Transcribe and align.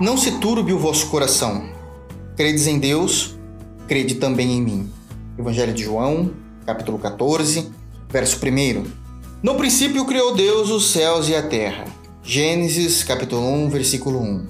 Não 0.00 0.16
se 0.16 0.38
turbe 0.38 0.72
o 0.72 0.78
vosso 0.78 1.08
coração. 1.08 1.70
Credes 2.36 2.68
em 2.68 2.78
Deus, 2.78 3.36
crede 3.88 4.14
também 4.14 4.52
em 4.52 4.62
mim. 4.62 4.92
Evangelho 5.36 5.74
de 5.74 5.82
João, 5.82 6.30
capítulo 6.64 7.00
14, 7.00 7.68
verso 8.08 8.38
1. 8.40 8.84
No 9.42 9.56
princípio 9.56 10.04
criou 10.04 10.36
Deus 10.36 10.70
os 10.70 10.92
céus 10.92 11.28
e 11.28 11.34
a 11.34 11.42
terra. 11.42 11.84
Gênesis, 12.22 13.02
capítulo 13.02 13.42
1, 13.42 13.70
versículo 13.70 14.20
1. 14.20 14.46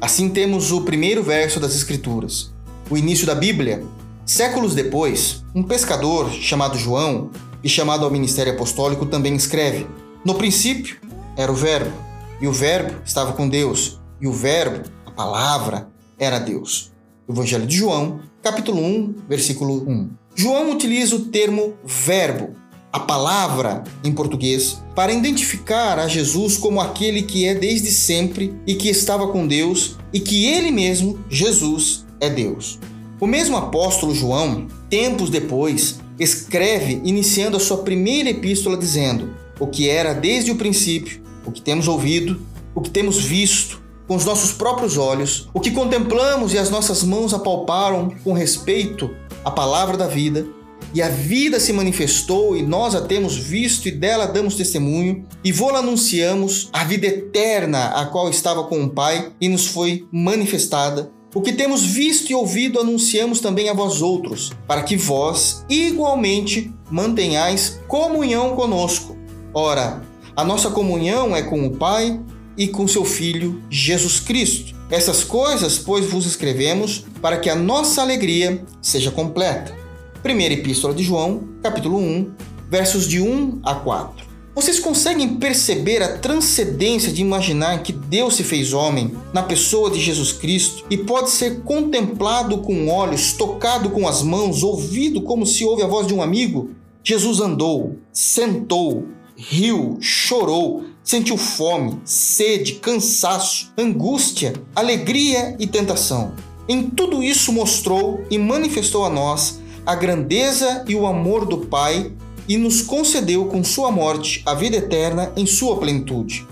Assim 0.00 0.30
temos 0.30 0.72
o 0.72 0.80
primeiro 0.80 1.22
verso 1.22 1.60
das 1.60 1.76
Escrituras, 1.76 2.52
o 2.90 2.96
início 2.96 3.24
da 3.24 3.36
Bíblia. 3.36 3.86
Séculos 4.26 4.74
depois, 4.74 5.44
um 5.54 5.62
pescador 5.62 6.28
chamado 6.32 6.76
João 6.76 7.30
e 7.62 7.68
chamado 7.68 8.04
ao 8.04 8.10
ministério 8.10 8.52
apostólico 8.52 9.06
também 9.06 9.36
escreve: 9.36 9.86
No 10.24 10.34
princípio 10.34 10.96
era 11.36 11.52
o 11.52 11.54
Verbo, 11.54 11.92
e 12.40 12.48
o 12.48 12.52
Verbo 12.52 12.96
estava 13.04 13.32
com 13.32 13.48
Deus, 13.48 14.00
e 14.20 14.26
o 14.26 14.32
Verbo, 14.32 14.88
a 15.06 15.10
palavra, 15.10 15.88
era 16.18 16.38
Deus. 16.38 16.90
Evangelho 17.28 17.66
de 17.66 17.76
João, 17.76 18.20
capítulo 18.42 18.82
1, 18.82 19.14
versículo 19.28 19.88
1. 19.88 20.10
João 20.34 20.72
utiliza 20.72 21.16
o 21.16 21.26
termo 21.26 21.74
verbo, 21.84 22.56
a 22.92 23.00
palavra 23.00 23.84
em 24.02 24.12
português, 24.12 24.82
para 24.94 25.12
identificar 25.12 25.98
a 25.98 26.08
Jesus 26.08 26.56
como 26.56 26.80
aquele 26.80 27.22
que 27.22 27.46
é 27.46 27.54
desde 27.54 27.90
sempre 27.92 28.54
e 28.66 28.74
que 28.74 28.88
estava 28.88 29.28
com 29.28 29.46
Deus 29.46 29.96
e 30.12 30.20
que 30.20 30.46
ele 30.46 30.70
mesmo, 30.70 31.18
Jesus, 31.28 32.06
é 32.20 32.30
Deus. 32.30 32.78
O 33.20 33.26
mesmo 33.26 33.56
apóstolo 33.56 34.14
João, 34.14 34.66
tempos 34.88 35.28
depois, 35.28 36.00
escreve 36.18 37.00
iniciando 37.04 37.56
a 37.56 37.60
sua 37.60 37.78
primeira 37.78 38.30
epístola 38.30 38.76
dizendo: 38.76 39.34
O 39.60 39.66
que 39.66 39.88
era 39.88 40.14
desde 40.14 40.50
o 40.50 40.56
princípio, 40.56 41.20
o 41.44 41.52
que 41.52 41.60
temos 41.60 41.88
ouvido, 41.88 42.40
o 42.74 42.80
que 42.80 42.90
temos 42.90 43.18
visto 43.18 43.82
com 44.08 44.16
os 44.16 44.24
nossos 44.24 44.50
próprios 44.50 44.96
olhos, 44.96 45.48
o 45.52 45.60
que 45.60 45.70
contemplamos 45.70 46.54
e 46.54 46.58
as 46.58 46.70
nossas 46.70 47.04
mãos 47.04 47.34
apalparam 47.34 48.10
com 48.24 48.32
respeito 48.32 49.14
à 49.44 49.50
palavra 49.50 49.96
da 49.96 50.06
vida, 50.06 50.46
e 50.94 51.02
a 51.02 51.08
vida 51.08 51.60
se 51.60 51.72
manifestou 51.72 52.56
e 52.56 52.62
nós 52.62 52.94
a 52.94 53.02
temos 53.02 53.36
visto 53.36 53.86
e 53.86 53.90
dela 53.90 54.26
damos 54.26 54.54
testemunho, 54.54 55.26
e 55.44 55.52
vô-la 55.52 55.80
anunciamos, 55.80 56.70
a 56.72 56.82
vida 56.84 57.06
eterna 57.06 57.88
a 57.88 58.06
qual 58.06 58.30
estava 58.30 58.64
com 58.64 58.82
o 58.82 58.88
Pai 58.88 59.30
e 59.38 59.48
nos 59.48 59.66
foi 59.66 60.06
manifestada. 60.10 61.10
O 61.34 61.42
que 61.42 61.52
temos 61.52 61.84
visto 61.84 62.30
e 62.30 62.34
ouvido 62.34 62.80
anunciamos 62.80 63.40
também 63.40 63.68
a 63.68 63.74
vós 63.74 64.00
outros, 64.00 64.50
para 64.66 64.82
que 64.82 64.96
vós 64.96 65.62
igualmente 65.68 66.72
mantenhais 66.90 67.78
comunhão 67.86 68.56
conosco. 68.56 69.14
Ora, 69.52 70.02
a 70.34 70.42
nossa 70.42 70.70
comunhão 70.70 71.36
é 71.36 71.42
com 71.42 71.66
o 71.66 71.76
Pai 71.76 72.18
e 72.58 72.66
com 72.66 72.88
seu 72.88 73.04
Filho 73.04 73.62
Jesus 73.70 74.18
Cristo. 74.18 74.74
Essas 74.90 75.22
coisas, 75.22 75.78
pois, 75.78 76.06
vos 76.06 76.26
escrevemos 76.26 77.04
para 77.22 77.38
que 77.38 77.48
a 77.48 77.54
nossa 77.54 78.02
alegria 78.02 78.62
seja 78.82 79.10
completa. 79.10 79.74
Primeira 80.22 80.54
Epístola 80.54 80.92
de 80.92 81.04
João, 81.04 81.44
capítulo 81.62 81.96
1, 81.98 82.32
versos 82.68 83.06
de 83.06 83.20
1 83.20 83.60
a 83.62 83.76
4. 83.76 84.26
Vocês 84.54 84.80
conseguem 84.80 85.36
perceber 85.36 86.02
a 86.02 86.18
transcendência 86.18 87.12
de 87.12 87.22
imaginar 87.22 87.80
que 87.84 87.92
Deus 87.92 88.34
se 88.34 88.42
fez 88.42 88.72
homem 88.72 89.12
na 89.32 89.40
pessoa 89.40 89.88
de 89.88 90.00
Jesus 90.00 90.32
Cristo 90.32 90.84
e 90.90 90.96
pode 90.96 91.30
ser 91.30 91.60
contemplado 91.60 92.58
com 92.58 92.88
olhos, 92.88 93.34
tocado 93.34 93.90
com 93.90 94.08
as 94.08 94.20
mãos, 94.20 94.64
ouvido 94.64 95.22
como 95.22 95.46
se 95.46 95.64
ouve 95.64 95.84
a 95.84 95.86
voz 95.86 96.08
de 96.08 96.14
um 96.14 96.20
amigo? 96.20 96.70
Jesus 97.04 97.40
andou, 97.40 97.98
sentou, 98.12 99.06
riu, 99.40 99.98
chorou, 100.00 100.82
sentiu 101.04 101.36
fome, 101.36 102.00
sede, 102.04 102.74
cansaço, 102.74 103.72
angústia, 103.78 104.52
alegria 104.74 105.54
e 105.60 105.66
tentação. 105.66 106.32
Em 106.68 106.90
tudo 106.90 107.22
isso 107.22 107.52
mostrou 107.52 108.24
e 108.28 108.36
manifestou 108.36 109.04
a 109.04 109.08
nós 109.08 109.60
a 109.86 109.94
grandeza 109.94 110.84
e 110.88 110.94
o 110.96 111.06
amor 111.06 111.46
do 111.46 111.58
Pai 111.58 112.12
e 112.48 112.56
nos 112.56 112.82
concedeu 112.82 113.46
com 113.46 113.62
sua 113.62 113.92
morte 113.92 114.42
a 114.44 114.54
vida 114.54 114.76
eterna 114.76 115.32
em 115.36 115.46
sua 115.46 115.76
plenitude. 115.76 116.44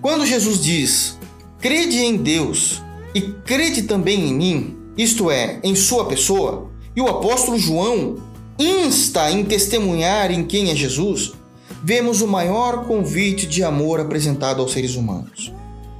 Quando 0.00 0.24
Jesus 0.24 0.62
diz: 0.62 1.18
"Crede 1.58 1.98
em 1.98 2.16
Deus 2.16 2.80
e 3.12 3.20
crede 3.20 3.82
também 3.82 4.28
em 4.28 4.34
mim", 4.34 4.76
isto 4.96 5.28
é, 5.28 5.58
em 5.64 5.74
sua 5.74 6.04
pessoa, 6.04 6.70
e 6.94 7.00
o 7.00 7.08
apóstolo 7.08 7.58
João 7.58 8.16
insta 8.58 9.30
em 9.30 9.44
testemunhar 9.44 10.30
em 10.30 10.44
quem 10.44 10.70
é 10.70 10.76
Jesus, 10.76 11.32
vemos 11.82 12.20
o 12.20 12.28
maior 12.28 12.86
convite 12.86 13.46
de 13.46 13.64
amor 13.64 13.98
apresentado 13.98 14.62
aos 14.62 14.72
seres 14.72 14.94
humanos. 14.94 15.52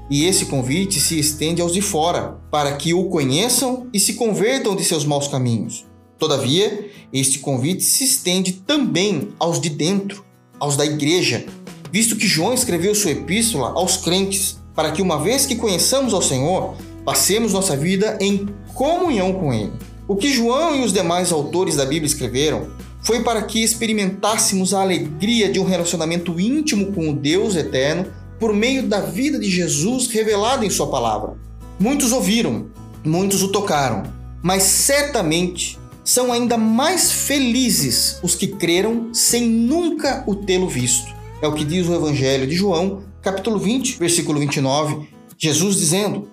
E 0.08 0.24
esse 0.26 0.46
convite 0.46 1.00
se 1.00 1.18
estende 1.18 1.60
aos 1.60 1.72
de 1.72 1.80
fora, 1.80 2.36
para 2.50 2.76
que 2.76 2.94
o 2.94 3.04
conheçam 3.04 3.86
e 3.92 3.98
se 3.98 4.14
convertam 4.14 4.76
de 4.76 4.84
seus 4.84 5.04
maus 5.04 5.26
caminhos. 5.26 5.84
Todavia, 6.18 6.88
este 7.12 7.40
convite 7.40 7.82
se 7.82 8.04
estende 8.04 8.52
também 8.52 9.30
aos 9.38 9.60
de 9.60 9.68
dentro, 9.68 10.24
aos 10.60 10.76
da 10.76 10.84
igreja, 10.84 11.44
visto 11.90 12.16
que 12.16 12.28
João 12.28 12.54
escreveu 12.54 12.94
sua 12.94 13.10
epístola 13.10 13.72
aos 13.74 13.96
crentes, 13.96 14.58
para 14.74 14.92
que 14.92 15.02
uma 15.02 15.18
vez 15.18 15.46
que 15.46 15.56
conheçamos 15.56 16.14
ao 16.14 16.22
Senhor, 16.22 16.74
passemos 17.04 17.52
nossa 17.52 17.76
vida 17.76 18.16
em 18.20 18.46
comunhão 18.74 19.32
com 19.32 19.52
Ele. 19.52 19.72
O 20.06 20.14
que 20.14 20.32
João 20.32 20.76
e 20.76 20.84
os 20.84 20.92
demais 20.92 21.32
autores 21.32 21.76
da 21.76 21.84
Bíblia 21.84 22.06
escreveram 22.06 22.68
foi 23.02 23.22
para 23.22 23.42
que 23.42 23.62
experimentássemos 23.62 24.72
a 24.72 24.80
alegria 24.80 25.50
de 25.50 25.58
um 25.58 25.64
relacionamento 25.64 26.38
íntimo 26.38 26.92
com 26.92 27.10
o 27.10 27.14
Deus 27.14 27.56
eterno 27.56 28.06
por 28.38 28.54
meio 28.54 28.84
da 28.84 29.00
vida 29.00 29.38
de 29.38 29.50
Jesus 29.50 30.06
revelada 30.08 30.64
em 30.64 30.70
Sua 30.70 30.88
palavra. 30.88 31.34
Muitos 31.78 32.12
ouviram, 32.12 32.66
muitos 33.04 33.42
o 33.42 33.48
tocaram, 33.48 34.04
mas 34.42 34.62
certamente 34.62 35.78
são 36.04 36.32
ainda 36.32 36.56
mais 36.56 37.12
felizes 37.12 38.18
os 38.22 38.34
que 38.34 38.48
creram 38.48 39.12
sem 39.12 39.48
nunca 39.48 40.24
o 40.26 40.34
tê-lo 40.34 40.68
visto. 40.68 41.12
É 41.40 41.46
o 41.46 41.54
que 41.54 41.64
diz 41.64 41.88
o 41.88 41.94
Evangelho 41.94 42.46
de 42.46 42.54
João, 42.54 43.02
capítulo 43.20 43.58
20, 43.58 43.98
versículo 43.98 44.38
29. 44.38 45.08
Jesus 45.38 45.76
dizendo: 45.76 46.28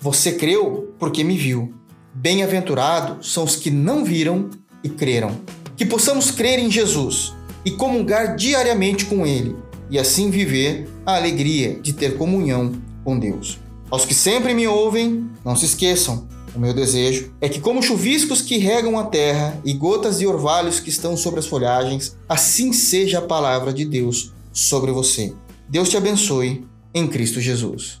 Você 0.00 0.32
creu 0.32 0.94
porque 0.98 1.22
me 1.24 1.36
viu. 1.36 1.74
Bem-aventurados 2.14 3.32
são 3.32 3.44
os 3.44 3.56
que 3.56 3.70
não 3.70 4.04
viram 4.04 4.48
e 4.82 4.88
creram. 4.88 5.36
Que 5.76 5.84
possamos 5.84 6.30
crer 6.30 6.58
em 6.58 6.70
Jesus 6.70 7.34
e 7.64 7.70
comungar 7.70 8.36
diariamente 8.36 9.06
com 9.06 9.26
Ele, 9.26 9.56
e 9.90 9.98
assim 9.98 10.30
viver 10.30 10.88
a 11.04 11.16
alegria 11.16 11.78
de 11.80 11.92
ter 11.92 12.16
comunhão 12.16 12.72
com 13.02 13.18
Deus. 13.18 13.58
Aos 13.90 14.04
que 14.04 14.14
sempre 14.14 14.54
me 14.54 14.66
ouvem, 14.66 15.28
não 15.44 15.56
se 15.56 15.66
esqueçam, 15.66 16.28
o 16.54 16.58
meu 16.58 16.72
desejo 16.72 17.32
é 17.40 17.48
que, 17.48 17.60
como 17.60 17.82
chuviscos 17.82 18.40
que 18.40 18.58
regam 18.58 18.98
a 18.98 19.04
terra 19.04 19.60
e 19.64 19.72
gotas 19.72 20.18
de 20.18 20.26
orvalhos 20.26 20.78
que 20.78 20.88
estão 20.88 21.16
sobre 21.16 21.40
as 21.40 21.46
folhagens, 21.46 22.16
assim 22.28 22.72
seja 22.72 23.18
a 23.18 23.22
palavra 23.22 23.72
de 23.72 23.84
Deus 23.84 24.32
sobre 24.52 24.92
você. 24.92 25.34
Deus 25.68 25.88
te 25.88 25.96
abençoe 25.96 26.64
em 26.94 27.08
Cristo 27.08 27.40
Jesus. 27.40 28.00